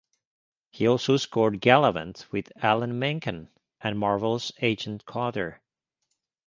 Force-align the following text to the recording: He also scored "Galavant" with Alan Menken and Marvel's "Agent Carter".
He 0.71 0.87
also 0.87 1.15
scored 1.17 1.61
"Galavant" 1.61 2.25
with 2.31 2.51
Alan 2.63 2.97
Menken 2.97 3.49
and 3.81 3.99
Marvel's 3.99 4.51
"Agent 4.59 5.05
Carter". 5.05 5.61